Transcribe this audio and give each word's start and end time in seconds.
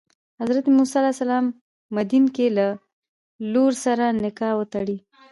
حضرت 0.41 0.65
موسی 0.75 0.95
علیه 0.99 1.13
السلام 1.15 1.45
په 1.51 1.57
مدین 1.97 2.25
کې 2.35 2.45
له 2.57 2.67
لور 3.53 3.71
سره 3.85 4.05
نکاح 4.23 4.53
وتړي. 4.57 4.97